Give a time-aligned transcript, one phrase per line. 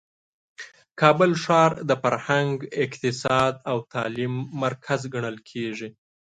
[1.01, 2.53] کابل ښار د فرهنګ،
[2.85, 5.89] اقتصاد او تعلیم مرکز ګڼل کیږي.